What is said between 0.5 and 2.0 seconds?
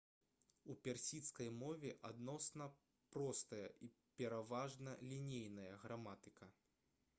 у персідскай мове